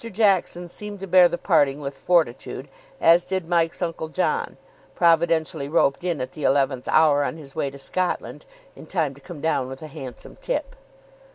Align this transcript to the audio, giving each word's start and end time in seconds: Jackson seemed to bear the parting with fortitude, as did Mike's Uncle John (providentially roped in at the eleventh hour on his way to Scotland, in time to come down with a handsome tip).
Jackson 0.11 0.67
seemed 0.67 0.99
to 1.01 1.05
bear 1.05 1.29
the 1.29 1.37
parting 1.37 1.79
with 1.79 1.95
fortitude, 1.95 2.67
as 2.99 3.23
did 3.23 3.47
Mike's 3.47 3.83
Uncle 3.83 4.07
John 4.07 4.57
(providentially 4.95 5.69
roped 5.69 6.03
in 6.03 6.19
at 6.19 6.31
the 6.31 6.43
eleventh 6.43 6.87
hour 6.87 7.23
on 7.23 7.37
his 7.37 7.53
way 7.53 7.69
to 7.69 7.77
Scotland, 7.77 8.47
in 8.75 8.87
time 8.87 9.13
to 9.13 9.21
come 9.21 9.41
down 9.41 9.67
with 9.67 9.83
a 9.83 9.87
handsome 9.87 10.37
tip). 10.37 10.75